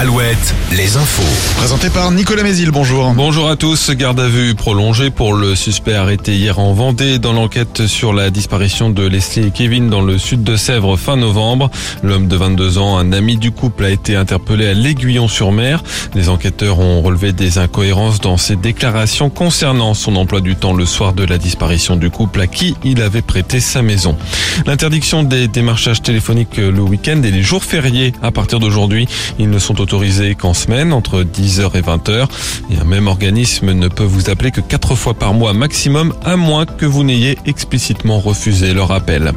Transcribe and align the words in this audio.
Alouette, 0.00 0.54
les 0.72 0.96
infos. 0.96 1.58
Présenté 1.58 1.90
par 1.90 2.10
Nicolas 2.10 2.42
Mézil, 2.42 2.70
bonjour. 2.70 3.12
Bonjour 3.12 3.50
à 3.50 3.56
tous. 3.56 3.90
Garde 3.90 4.18
à 4.18 4.28
vue 4.28 4.54
prolongée 4.54 5.10
pour 5.10 5.34
le 5.34 5.54
suspect 5.54 5.92
arrêté 5.92 6.36
hier 6.36 6.58
en 6.58 6.72
Vendée 6.72 7.18
dans 7.18 7.34
l'enquête 7.34 7.86
sur 7.86 8.14
la 8.14 8.30
disparition 8.30 8.88
de 8.88 9.06
Leslie 9.06 9.48
et 9.48 9.50
Kevin 9.50 9.90
dans 9.90 10.00
le 10.00 10.16
sud 10.16 10.42
de 10.42 10.56
Sèvres 10.56 10.96
fin 10.96 11.16
novembre. 11.16 11.70
L'homme 12.02 12.28
de 12.28 12.36
22 12.36 12.78
ans, 12.78 12.96
un 12.96 13.12
ami 13.12 13.36
du 13.36 13.50
couple, 13.50 13.84
a 13.84 13.90
été 13.90 14.16
interpellé 14.16 14.68
à 14.68 14.72
l'Aiguillon-sur-Mer. 14.72 15.82
Les 16.14 16.30
enquêteurs 16.30 16.78
ont 16.78 17.02
relevé 17.02 17.34
des 17.34 17.58
incohérences 17.58 18.20
dans 18.20 18.38
ses 18.38 18.56
déclarations 18.56 19.28
concernant 19.28 19.92
son 19.92 20.16
emploi 20.16 20.40
du 20.40 20.56
temps 20.56 20.72
le 20.72 20.86
soir 20.86 21.12
de 21.12 21.24
la 21.24 21.36
disparition 21.36 21.96
du 21.96 22.08
couple 22.08 22.40
à 22.40 22.46
qui 22.46 22.74
il 22.84 23.02
avait 23.02 23.20
prêté 23.20 23.60
sa 23.60 23.82
maison. 23.82 24.16
L'interdiction 24.64 25.24
des 25.24 25.46
démarchages 25.46 26.00
téléphoniques 26.00 26.56
le 26.56 26.80
week-end 26.80 27.20
et 27.22 27.30
les 27.30 27.42
jours 27.42 27.64
fériés 27.64 28.14
à 28.22 28.30
partir 28.30 28.60
d'aujourd'hui, 28.60 29.06
ils 29.38 29.50
ne 29.50 29.58
sont 29.58 29.78
qu'en 30.38 30.54
semaine, 30.54 30.92
entre 30.92 31.24
10h 31.24 31.76
et 31.76 31.80
20h. 31.80 32.26
Et 32.70 32.76
un 32.80 32.84
même 32.84 33.08
organisme 33.08 33.72
ne 33.72 33.88
peut 33.88 34.04
vous 34.04 34.30
appeler 34.30 34.52
que 34.52 34.60
4 34.60 34.94
fois 34.94 35.14
par 35.14 35.34
mois 35.34 35.52
maximum, 35.52 36.14
à 36.24 36.36
moins 36.36 36.64
que 36.64 36.86
vous 36.86 37.02
n'ayez 37.02 37.38
explicitement 37.44 38.20
refusé 38.20 38.72
leur 38.72 38.92
appel. 38.92 39.32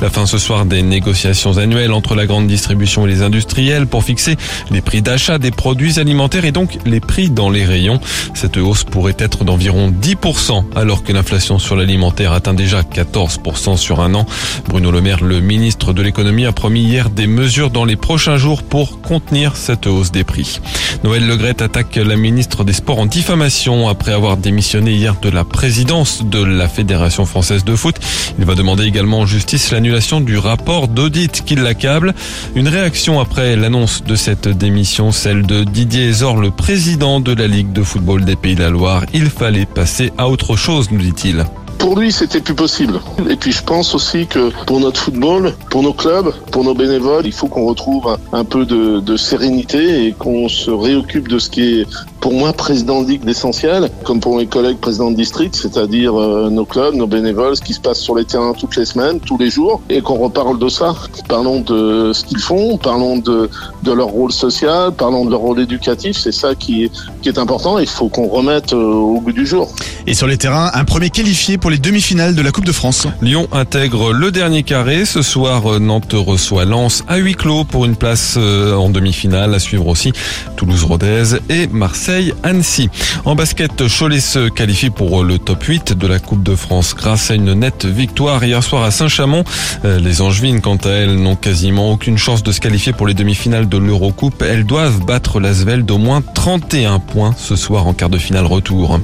La 0.00 0.08
fin 0.08 0.24
ce 0.24 0.38
soir 0.38 0.64
des 0.64 0.82
négociations 0.82 1.58
annuelles 1.58 1.92
entre 1.92 2.14
la 2.14 2.24
grande 2.24 2.46
distribution 2.46 3.06
et 3.06 3.10
les 3.10 3.22
industriels 3.22 3.86
pour 3.86 4.02
fixer 4.02 4.36
les 4.70 4.80
prix 4.80 5.02
d'achat 5.02 5.38
des 5.38 5.50
produits 5.50 5.98
alimentaires 5.98 6.46
et 6.46 6.52
donc 6.52 6.78
les 6.86 7.00
prix 7.00 7.28
dans 7.28 7.50
les 7.50 7.66
rayons. 7.66 8.00
Cette 8.32 8.56
hausse 8.56 8.84
pourrait 8.84 9.16
être 9.18 9.44
d'environ 9.44 9.90
10% 9.90 10.64
alors 10.74 11.02
que 11.02 11.12
l'inflation 11.12 11.58
sur 11.58 11.76
l'alimentaire 11.76 12.32
atteint 12.32 12.54
déjà 12.54 12.80
14% 12.80 13.76
sur 13.76 14.00
un 14.00 14.14
an. 14.14 14.24
Bruno 14.68 14.90
Le 14.90 15.02
Maire, 15.02 15.22
le 15.22 15.40
ministre 15.40 15.92
de 15.92 16.00
l'économie, 16.00 16.46
a 16.46 16.52
promis 16.52 16.82
hier 16.82 17.10
des 17.10 17.26
mesures 17.26 17.70
dans 17.70 17.84
les 17.84 17.96
prochains 17.96 18.38
jours 18.38 18.62
pour 18.62 19.02
contenir 19.02 19.56
cette 19.56 19.86
hausse 19.86 19.97
des 20.12 20.24
prix. 20.24 20.60
Noël 21.04 21.26
Legrette 21.26 21.62
attaque 21.62 21.96
la 21.96 22.16
ministre 22.16 22.64
des 22.64 22.72
Sports 22.72 23.00
en 23.00 23.06
diffamation 23.06 23.88
après 23.88 24.12
avoir 24.12 24.36
démissionné 24.36 24.92
hier 24.92 25.16
de 25.20 25.28
la 25.28 25.44
présidence 25.44 26.24
de 26.24 26.42
la 26.42 26.68
Fédération 26.68 27.26
française 27.26 27.64
de 27.64 27.74
foot. 27.74 27.96
Il 28.38 28.44
va 28.44 28.54
demander 28.54 28.84
également 28.84 29.20
en 29.20 29.26
justice 29.26 29.72
l'annulation 29.72 30.20
du 30.20 30.38
rapport 30.38 30.88
d'audit 30.88 31.44
qui 31.44 31.56
l'accable. 31.56 32.14
Une 32.54 32.68
réaction 32.68 33.20
après 33.20 33.56
l'annonce 33.56 34.04
de 34.04 34.14
cette 34.14 34.48
démission, 34.48 35.10
celle 35.12 35.44
de 35.44 35.64
Didier 35.64 36.12
Zor, 36.12 36.36
le 36.36 36.50
président 36.50 37.20
de 37.20 37.34
la 37.34 37.46
Ligue 37.46 37.72
de 37.72 37.82
football 37.82 38.24
des 38.24 38.36
Pays 38.36 38.54
de 38.54 38.62
la 38.62 38.70
Loire. 38.70 39.04
Il 39.12 39.30
fallait 39.30 39.66
passer 39.66 40.12
à 40.16 40.28
autre 40.28 40.56
chose, 40.56 40.90
nous 40.90 41.02
dit-il 41.02 41.44
pour 41.78 41.98
lui, 41.98 42.12
c'était 42.12 42.40
plus 42.40 42.54
possible. 42.54 43.00
Et 43.28 43.36
puis 43.36 43.52
je 43.52 43.62
pense 43.62 43.94
aussi 43.94 44.26
que 44.26 44.50
pour 44.64 44.80
notre 44.80 45.00
football, 45.00 45.54
pour 45.70 45.82
nos 45.82 45.92
clubs, 45.92 46.32
pour 46.50 46.64
nos 46.64 46.74
bénévoles, 46.74 47.26
il 47.26 47.32
faut 47.32 47.46
qu'on 47.46 47.66
retrouve 47.66 48.16
un, 48.32 48.44
peu 48.44 48.64
de, 48.64 49.00
de, 49.00 49.16
sérénité 49.16 50.06
et 50.06 50.12
qu'on 50.12 50.48
se 50.48 50.70
réoccupe 50.70 51.28
de 51.28 51.38
ce 51.38 51.50
qui 51.50 51.80
est 51.80 51.86
pour 52.20 52.32
moi, 52.32 52.52
président 52.52 53.02
de 53.02 53.08
ligue 53.08 53.24
d'essentiel, 53.24 53.90
comme 54.04 54.20
pour 54.20 54.36
mes 54.36 54.46
collègues 54.46 54.78
présidents 54.78 55.10
de 55.10 55.16
district, 55.16 55.54
c'est-à-dire 55.54 56.18
euh, 56.18 56.50
nos 56.50 56.64
clubs, 56.64 56.94
nos 56.94 57.06
bénévoles, 57.06 57.56
ce 57.56 57.62
qui 57.62 57.74
se 57.74 57.80
passe 57.80 58.00
sur 58.00 58.14
les 58.14 58.24
terrains 58.24 58.52
toutes 58.52 58.76
les 58.76 58.84
semaines, 58.84 59.20
tous 59.20 59.38
les 59.38 59.50
jours, 59.50 59.80
et 59.88 60.00
qu'on 60.00 60.16
reparle 60.16 60.58
de 60.58 60.68
ça. 60.68 60.94
Parlons 61.28 61.60
de 61.60 62.12
ce 62.12 62.24
qu'ils 62.24 62.40
font, 62.40 62.76
parlons 62.76 63.18
de, 63.18 63.48
de 63.82 63.92
leur 63.92 64.08
rôle 64.08 64.32
social, 64.32 64.92
parlons 64.92 65.24
de 65.24 65.30
leur 65.30 65.40
rôle 65.40 65.60
éducatif, 65.60 66.16
c'est 66.18 66.32
ça 66.32 66.54
qui, 66.54 66.90
qui 67.22 67.28
est 67.28 67.38
important, 67.38 67.78
il 67.78 67.86
faut 67.86 68.08
qu'on 68.08 68.28
remette 68.28 68.72
euh, 68.72 68.76
au 68.76 69.20
goût 69.20 69.32
du 69.32 69.46
jour. 69.46 69.68
Et 70.06 70.14
sur 70.14 70.26
les 70.26 70.38
terrains, 70.38 70.70
un 70.74 70.84
premier 70.84 71.10
qualifié 71.10 71.58
pour 71.58 71.70
les 71.70 71.78
demi-finales 71.78 72.34
de 72.34 72.42
la 72.42 72.50
Coupe 72.50 72.64
de 72.64 72.72
France. 72.72 73.06
Lyon 73.22 73.46
intègre 73.52 74.12
le 74.12 74.30
dernier 74.32 74.62
carré. 74.62 75.04
Ce 75.04 75.22
soir, 75.22 75.72
euh, 75.72 75.78
Nantes 75.78 76.14
reçoit 76.14 76.64
Lens 76.64 77.04
à 77.06 77.18
huis 77.18 77.34
clos 77.34 77.64
pour 77.64 77.84
une 77.84 77.96
place 77.96 78.36
en 78.36 78.88
demi-finale. 78.88 79.54
À 79.54 79.58
suivre 79.58 79.86
aussi 79.86 80.12
Toulouse-Rodez 80.56 81.38
et 81.48 81.66
Marseille. 81.66 82.07
Annecy. 82.42 82.88
En 83.24 83.34
basket, 83.34 83.84
Cholet 83.86 84.20
se 84.20 84.48
qualifie 84.48 84.88
pour 84.88 85.24
le 85.24 85.38
top 85.38 85.62
8 85.62 85.92
de 85.92 86.06
la 86.06 86.18
Coupe 86.18 86.42
de 86.42 86.54
France 86.54 86.94
grâce 86.96 87.30
à 87.30 87.34
une 87.34 87.52
nette 87.52 87.84
victoire 87.84 88.42
hier 88.42 88.62
soir 88.62 88.82
à 88.82 88.90
Saint-Chamond. 88.90 89.44
Euh, 89.84 89.98
les 89.98 90.22
Angevines, 90.22 90.60
quant 90.60 90.76
à 90.76 90.90
elles, 90.90 91.16
n'ont 91.16 91.36
quasiment 91.36 91.90
aucune 91.92 92.16
chance 92.16 92.42
de 92.42 92.50
se 92.50 92.60
qualifier 92.60 92.92
pour 92.92 93.06
les 93.06 93.14
demi-finales 93.14 93.68
de 93.68 93.76
l'Eurocoupe. 93.76 94.42
Elles 94.42 94.64
doivent 94.64 95.04
battre 95.04 95.38
l'Asvel 95.38 95.84
d'au 95.84 95.98
moins 95.98 96.22
31 96.22 96.98
points 96.98 97.34
ce 97.36 97.56
soir 97.56 97.86
en 97.86 97.92
quart 97.92 98.10
de 98.10 98.18
finale 98.18 98.46
retour. 98.46 99.00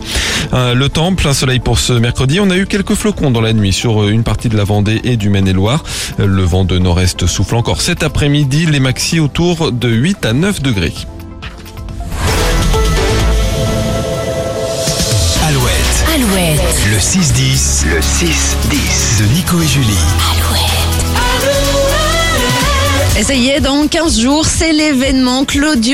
Euh, 0.55 0.75
le 0.75 0.89
temps, 0.89 1.15
plein 1.15 1.35
soleil 1.35 1.59
pour 1.59 1.79
ce 1.79 1.93
mercredi. 1.93 2.41
On 2.41 2.49
a 2.51 2.57
eu 2.57 2.67
quelques 2.67 2.95
flocons 2.95 3.31
dans 3.31 3.43
la 3.43 3.53
nuit 3.53 3.73
sur 3.73 4.09
une 4.09 4.23
partie 4.23 4.49
de 4.49 4.57
la 4.57 4.65
Vendée 4.65 5.01
et 5.05 5.17
du 5.17 5.29
Maine-et-Loire. 5.29 5.85
Le 6.19 6.43
vent 6.43 6.65
de 6.65 6.79
nord-est 6.79 7.27
souffle 7.27 7.57
encore 7.57 7.83
cet 7.83 8.03
après-midi. 8.03 8.67
Les 8.67 8.81
maxi 8.81 9.21
autour 9.21 9.73
de 9.73 9.89
8 9.89 10.25
à 10.25 10.33
9 10.33 10.63
degrés. 10.63 10.95
Alouette. 16.15 16.61
Le 16.93 16.99
6-10. 16.99 17.87
Le 17.87 17.99
6-10. 17.99 19.19
De 19.19 19.25
Nico 19.35 19.61
et 19.61 19.67
Julie. 19.67 19.99
Alouette. 20.31 20.61
Et 23.19 23.25
ça 23.25 23.35
y 23.35 23.49
est, 23.49 23.61
dans 23.61 23.89
15 23.89 24.21
jours, 24.21 24.47
c'est 24.47 24.73
l'événement 24.73 25.45
Claudio. 25.45 25.93